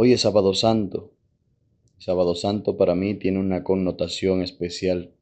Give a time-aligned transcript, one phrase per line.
[0.00, 1.12] Hoy es sábado santo.
[1.98, 5.12] Sábado santo para mí tiene una connotación especial.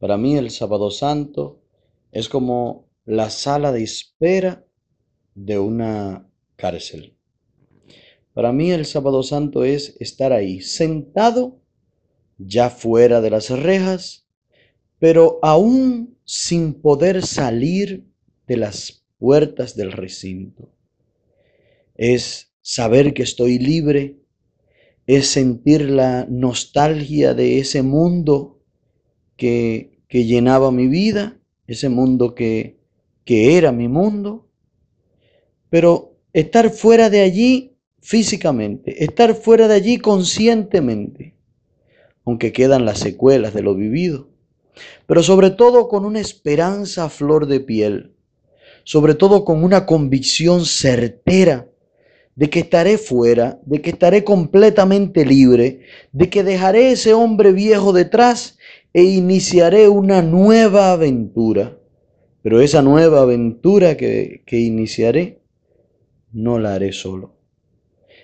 [0.00, 1.60] Para mí el sábado santo
[2.10, 4.66] es como la sala de espera
[5.36, 7.14] de una cárcel.
[8.34, 11.60] Para mí el sábado santo es estar ahí, sentado,
[12.36, 14.26] ya fuera de las rejas,
[14.98, 18.08] pero aún sin poder salir
[18.48, 20.68] de las puertas del recinto.
[21.94, 24.18] Es saber que estoy libre,
[25.06, 28.60] es sentir la nostalgia de ese mundo
[29.38, 32.76] que, que llenaba mi vida, ese mundo que,
[33.24, 34.50] que era mi mundo,
[35.70, 41.36] pero estar fuera de allí físicamente, estar fuera de allí conscientemente,
[42.26, 44.28] aunque quedan las secuelas de lo vivido,
[45.06, 48.12] pero sobre todo con una esperanza a flor de piel,
[48.84, 51.67] sobre todo con una convicción certera
[52.38, 55.80] de que estaré fuera, de que estaré completamente libre,
[56.12, 58.58] de que dejaré ese hombre viejo detrás
[58.92, 61.76] e iniciaré una nueva aventura.
[62.42, 65.40] Pero esa nueva aventura que, que iniciaré,
[66.30, 67.34] no la haré solo.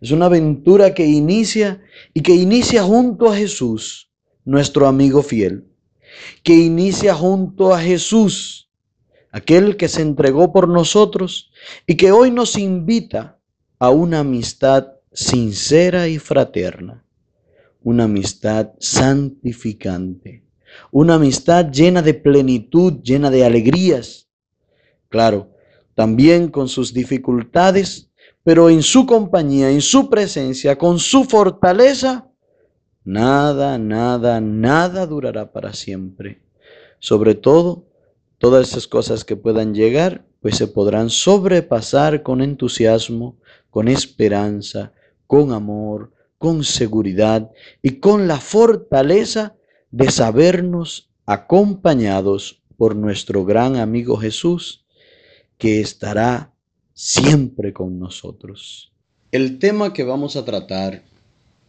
[0.00, 1.82] Es una aventura que inicia
[2.14, 4.12] y que inicia junto a Jesús,
[4.44, 5.66] nuestro amigo fiel,
[6.44, 8.70] que inicia junto a Jesús,
[9.32, 11.50] aquel que se entregó por nosotros
[11.88, 13.35] y que hoy nos invita
[13.78, 17.04] a una amistad sincera y fraterna,
[17.82, 20.44] una amistad santificante,
[20.90, 24.28] una amistad llena de plenitud, llena de alegrías.
[25.08, 25.50] Claro,
[25.94, 28.10] también con sus dificultades,
[28.42, 32.30] pero en su compañía, en su presencia, con su fortaleza,
[33.04, 36.42] nada, nada, nada durará para siempre.
[36.98, 37.86] Sobre todo,
[38.38, 43.38] Todas esas cosas que puedan llegar, pues se podrán sobrepasar con entusiasmo,
[43.76, 44.94] con esperanza,
[45.26, 47.50] con amor, con seguridad
[47.82, 49.54] y con la fortaleza
[49.90, 54.86] de sabernos acompañados por nuestro gran amigo Jesús,
[55.58, 56.54] que estará
[56.94, 58.92] siempre con nosotros.
[59.30, 61.02] El tema que vamos a tratar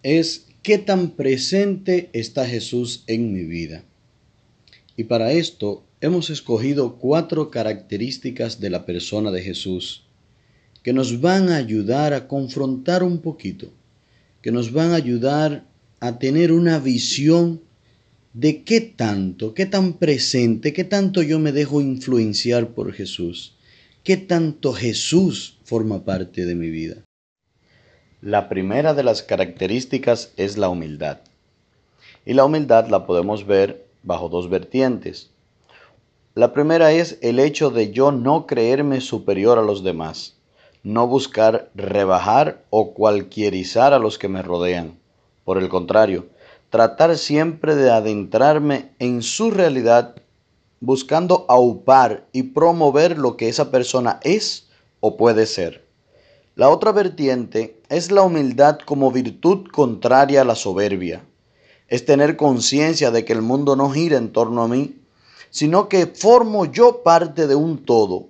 [0.01, 3.84] es qué tan presente está Jesús en mi vida.
[4.95, 10.06] Y para esto hemos escogido cuatro características de la persona de Jesús
[10.87, 13.67] que nos van a ayudar a confrontar un poquito,
[14.41, 15.65] que nos van a ayudar
[15.99, 17.59] a tener una visión
[18.31, 23.57] de qué tanto, qué tan presente, qué tanto yo me dejo influenciar por Jesús,
[24.05, 27.03] qué tanto Jesús forma parte de mi vida.
[28.21, 31.17] La primera de las características es la humildad.
[32.25, 35.31] Y la humildad la podemos ver bajo dos vertientes.
[36.33, 40.36] La primera es el hecho de yo no creerme superior a los demás,
[40.83, 44.97] no buscar rebajar o cualquierizar a los que me rodean.
[45.43, 46.27] Por el contrario,
[46.69, 50.15] tratar siempre de adentrarme en su realidad,
[50.79, 54.67] buscando aupar y promover lo que esa persona es
[54.99, 55.85] o puede ser.
[56.55, 61.23] La otra vertiente es la humildad como virtud contraria a la soberbia.
[61.88, 64.95] Es tener conciencia de que el mundo no gira en torno a mí,
[65.51, 68.27] sino que formo yo parte de un todo,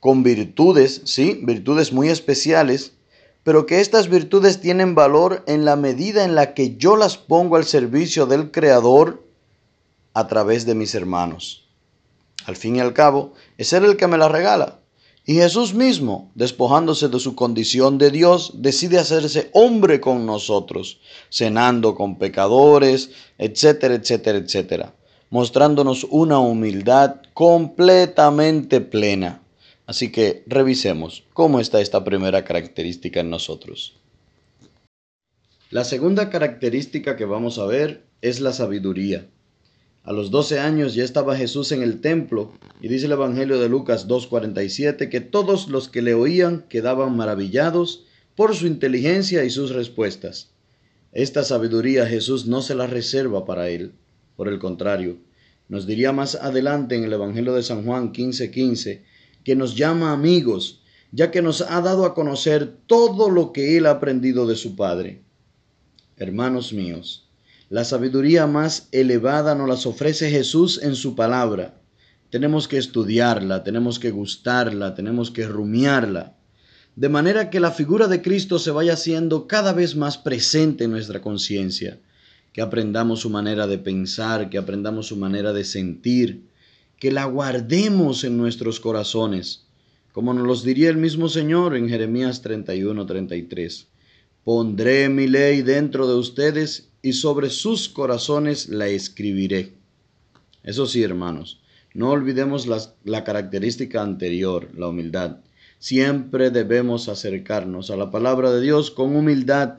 [0.00, 2.92] con virtudes, sí, virtudes muy especiales,
[3.42, 7.56] pero que estas virtudes tienen valor en la medida en la que yo las pongo
[7.56, 9.24] al servicio del Creador
[10.14, 11.68] a través de mis hermanos.
[12.44, 14.80] Al fin y al cabo, es Él el que me las regala.
[15.24, 21.94] Y Jesús mismo, despojándose de su condición de Dios, decide hacerse hombre con nosotros, cenando
[21.94, 24.94] con pecadores, etcétera, etcétera, etcétera
[25.30, 29.42] mostrándonos una humildad completamente plena.
[29.88, 33.96] Así que revisemos cómo está esta primera característica en nosotros.
[35.70, 39.28] La segunda característica que vamos a ver es la sabiduría.
[40.04, 42.52] A los 12 años ya estaba Jesús en el templo
[42.82, 48.04] y dice el Evangelio de Lucas 2.47 que todos los que le oían quedaban maravillados
[48.36, 50.50] por su inteligencia y sus respuestas.
[51.12, 53.92] Esta sabiduría Jesús no se la reserva para él,
[54.36, 55.16] por el contrario,
[55.70, 59.00] nos diría más adelante en el Evangelio de San Juan 15:15
[59.48, 63.86] que nos llama amigos, ya que nos ha dado a conocer todo lo que él
[63.86, 65.22] ha aprendido de su Padre.
[66.18, 67.30] Hermanos míos,
[67.70, 71.80] la sabiduría más elevada nos las ofrece Jesús en su palabra.
[72.28, 76.36] Tenemos que estudiarla, tenemos que gustarla, tenemos que rumiarla,
[76.94, 80.90] de manera que la figura de Cristo se vaya haciendo cada vez más presente en
[80.90, 81.98] nuestra conciencia
[82.52, 86.48] que aprendamos su manera de pensar, que aprendamos su manera de sentir,
[86.98, 89.66] que la guardemos en nuestros corazones,
[90.12, 93.86] como nos los diría el mismo Señor en Jeremías 31, 33.
[94.42, 99.74] Pondré mi ley dentro de ustedes y sobre sus corazones la escribiré.
[100.62, 101.60] Eso sí, hermanos,
[101.94, 102.66] no olvidemos
[103.04, 105.38] la, característica anterior, la humildad.
[105.78, 109.78] Siempre debemos acercarnos a la palabra de Dios con humildad,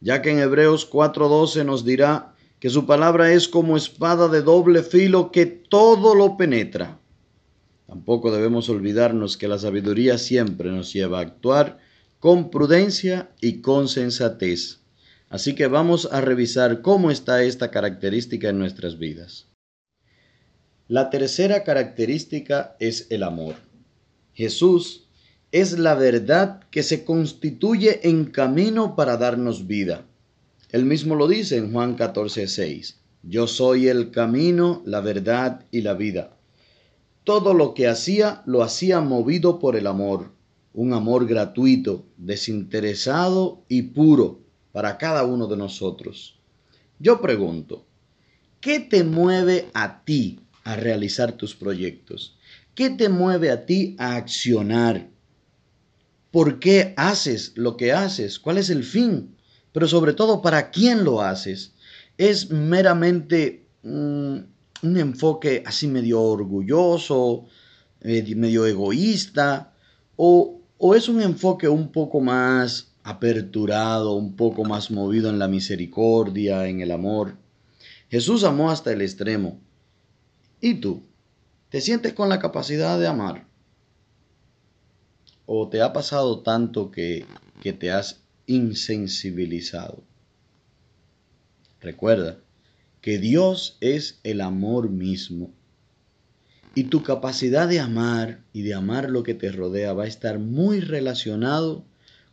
[0.00, 2.31] ya que en Hebreos 4:12 nos dirá
[2.62, 7.00] que su palabra es como espada de doble filo que todo lo penetra.
[7.88, 11.80] Tampoco debemos olvidarnos que la sabiduría siempre nos lleva a actuar
[12.20, 14.78] con prudencia y con sensatez.
[15.28, 19.48] Así que vamos a revisar cómo está esta característica en nuestras vidas.
[20.86, 23.56] La tercera característica es el amor.
[24.34, 25.08] Jesús
[25.50, 30.06] es la verdad que se constituye en camino para darnos vida.
[30.72, 32.98] Él mismo lo dice en Juan 14, 6.
[33.22, 36.34] Yo soy el camino, la verdad y la vida.
[37.24, 40.32] Todo lo que hacía lo hacía movido por el amor,
[40.72, 44.40] un amor gratuito, desinteresado y puro
[44.72, 46.40] para cada uno de nosotros.
[46.98, 47.84] Yo pregunto,
[48.62, 52.38] ¿qué te mueve a ti a realizar tus proyectos?
[52.74, 55.10] ¿Qué te mueve a ti a accionar?
[56.30, 58.38] ¿Por qué haces lo que haces?
[58.38, 59.36] ¿Cuál es el fin?
[59.72, 61.72] Pero sobre todo, ¿para quién lo haces?
[62.18, 64.36] ¿Es meramente mm,
[64.82, 67.46] un enfoque así medio orgulloso,
[68.02, 69.72] medio egoísta?
[70.16, 75.48] ¿O, ¿O es un enfoque un poco más aperturado, un poco más movido en la
[75.48, 77.36] misericordia, en el amor?
[78.10, 79.58] Jesús amó hasta el extremo
[80.64, 81.02] ¿Y tú?
[81.70, 83.48] ¿Te sientes con la capacidad de amar?
[85.44, 87.26] ¿O te ha pasado tanto que,
[87.60, 88.21] que te has
[88.52, 90.02] insensibilizado?
[91.80, 92.38] Recuerda
[93.00, 95.50] que Dios es el amor mismo.
[96.74, 100.38] Y tu capacidad de amar y de amar lo que te rodea va a estar
[100.38, 101.84] muy relacionado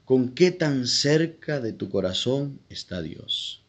[0.06, 3.63] con qué tan cerca de tu corazón está Dios.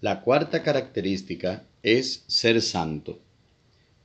[0.00, 3.20] La cuarta característica es ser santo.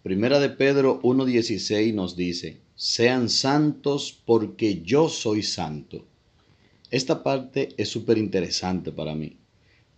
[0.03, 6.05] Primera de Pedro 1.16 nos dice, sean santos porque yo soy santo.
[6.91, 9.37] Esta parte es súper interesante para mí,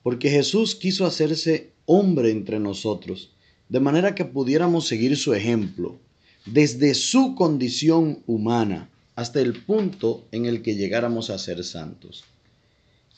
[0.03, 3.31] porque Jesús quiso hacerse hombre entre nosotros,
[3.69, 5.99] de manera que pudiéramos seguir su ejemplo,
[6.45, 12.25] desde su condición humana hasta el punto en el que llegáramos a ser santos.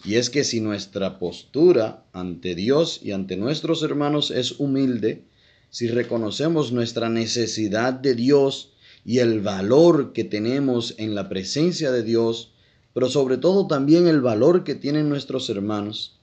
[0.06, 5.24] Y es que si nuestra postura ante Dios y ante nuestros hermanos es humilde,
[5.70, 8.74] si reconocemos nuestra necesidad de Dios
[9.06, 12.53] y el valor que tenemos en la presencia de Dios,
[12.94, 16.20] pero sobre todo también el valor que tienen nuestros hermanos,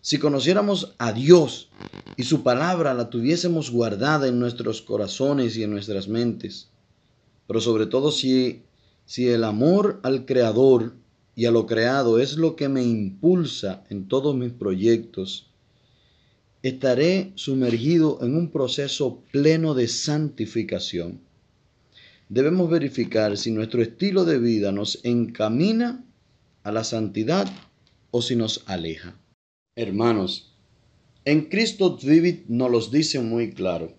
[0.00, 1.70] si conociéramos a Dios
[2.16, 6.68] y su palabra la tuviésemos guardada en nuestros corazones y en nuestras mentes,
[7.46, 8.62] pero sobre todo si,
[9.06, 10.94] si el amor al Creador
[11.34, 15.46] y a lo creado es lo que me impulsa en todos mis proyectos,
[16.62, 21.20] estaré sumergido en un proceso pleno de santificación.
[22.32, 26.02] Debemos verificar si nuestro estilo de vida nos encamina
[26.62, 27.46] a la santidad
[28.10, 29.20] o si nos aleja.
[29.76, 30.56] Hermanos,
[31.26, 33.92] en Cristo Vivit nos los dice muy claro,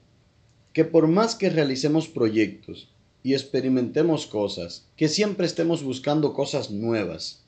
[0.73, 2.89] que por más que realicemos proyectos
[3.21, 7.45] y experimentemos cosas, que siempre estemos buscando cosas nuevas,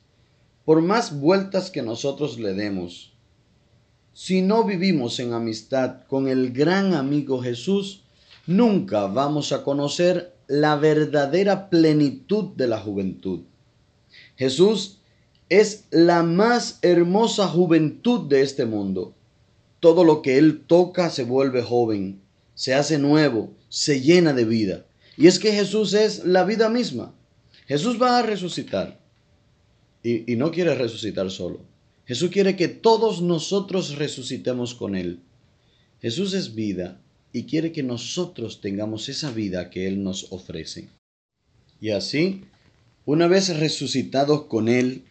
[0.66, 3.12] por más vueltas que nosotros le demos,
[4.14, 8.04] si no vivimos en amistad con el gran amigo Jesús,
[8.46, 13.42] nunca vamos a conocer la verdadera plenitud de la juventud.
[14.36, 15.00] Jesús
[15.50, 19.14] es la más hermosa juventud de este mundo.
[19.80, 22.22] Todo lo que Él toca se vuelve joven,
[22.56, 24.86] se hace nuevo, se llena de vida.
[25.18, 27.14] Y es que Jesús es la vida misma.
[27.68, 29.00] Jesús va a resucitar.
[30.04, 31.62] Y, y no quiere resucitar solo.
[32.06, 35.20] Jesús quiere que todos nosotros resucitemos con Él.
[36.02, 37.00] Jesús es vida
[37.36, 40.88] y quiere que nosotros tengamos esa vida que Él nos ofrece.
[41.82, 42.46] Y así,
[43.06, 45.04] una vez resucitados con Él,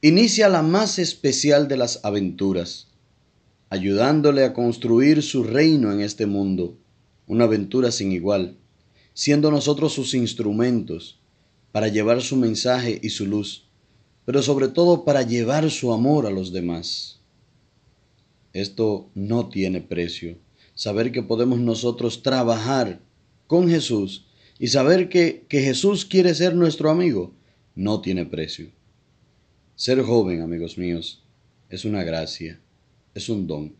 [0.00, 2.88] inicia la más especial de las aventuras,
[3.70, 6.76] ayudándole a construir su reino en este mundo,
[7.28, 8.56] una aventura sin igual,
[9.14, 11.20] siendo nosotros sus instrumentos
[11.70, 13.66] para llevar su mensaje y su luz
[14.24, 17.20] pero sobre todo para llevar su amor a los demás.
[18.52, 20.36] Esto no tiene precio.
[20.82, 23.00] Saber que podemos nosotros trabajar
[23.46, 24.26] con Jesús
[24.58, 27.32] y saber que, que Jesús quiere ser nuestro amigo,
[27.76, 28.68] no tiene precio.
[29.76, 31.22] Ser joven, amigos míos,
[31.68, 32.58] es una gracia,
[33.14, 33.76] es un don.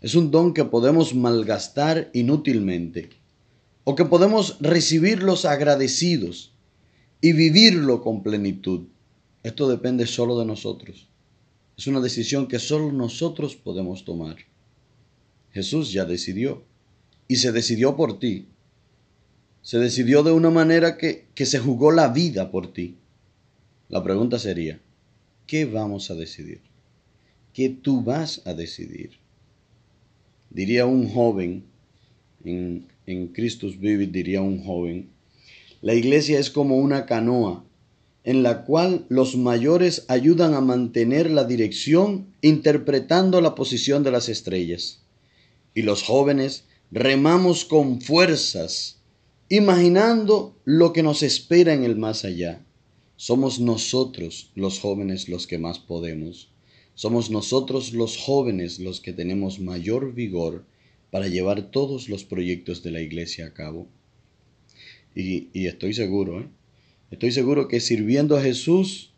[0.00, 3.10] Es un don que podemos malgastar inútilmente
[3.84, 6.54] o que podemos recibirlos agradecidos
[7.20, 8.86] y vivirlo con plenitud.
[9.42, 11.06] Esto depende solo de nosotros.
[11.76, 14.36] Es una decisión que solo nosotros podemos tomar.
[15.54, 16.64] Jesús ya decidió
[17.28, 18.48] y se decidió por ti.
[19.62, 22.96] Se decidió de una manera que, que se jugó la vida por ti.
[23.88, 24.80] La pregunta sería,
[25.46, 26.60] ¿qué vamos a decidir?
[27.52, 29.12] ¿Qué tú vas a decidir?
[30.50, 31.62] Diría un joven,
[32.44, 35.08] en, en Christus Vivit diría un joven,
[35.80, 37.64] la iglesia es como una canoa
[38.24, 44.28] en la cual los mayores ayudan a mantener la dirección interpretando la posición de las
[44.28, 45.03] estrellas.
[45.74, 49.00] Y los jóvenes remamos con fuerzas,
[49.48, 52.64] imaginando lo que nos espera en el más allá.
[53.16, 56.50] Somos nosotros los jóvenes los que más podemos.
[56.94, 60.64] Somos nosotros los jóvenes los que tenemos mayor vigor
[61.10, 63.88] para llevar todos los proyectos de la iglesia a cabo.
[65.14, 66.48] Y, estoy seguro, ¿eh?
[67.10, 69.12] Estoy seguro que sirviendo a Jesús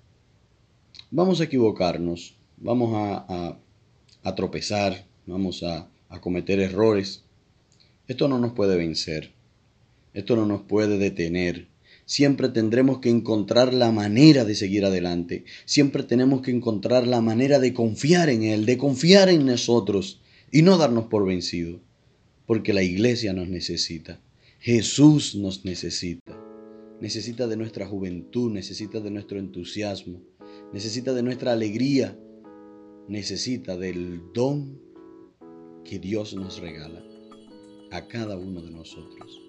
[1.11, 3.59] vamos a equivocarnos, vamos a,
[4.23, 5.89] a, tropezar, vamos a,
[6.21, 7.25] cometer errores.
[8.09, 9.33] Esto no nos puede vencer,
[10.15, 11.69] esto no nos puede detener.
[12.05, 15.45] Siempre tendremos que encontrar la manera de seguir adelante.
[15.65, 20.21] Siempre tenemos que encontrar la manera de confiar en Él, de confiar en nosotros
[20.53, 21.81] y no darnos por vencido.
[22.47, 24.21] Porque la iglesia nos necesita.
[24.61, 26.47] Jesús nos necesita
[27.01, 30.23] necesita de nuestra juventud, necesita de nuestro entusiasmo,
[30.73, 32.19] necesita de nuestra alegría,
[33.09, 34.81] necesita del don
[35.89, 37.03] que Dios nos regala
[37.93, 39.46] a cada uno de nosotros.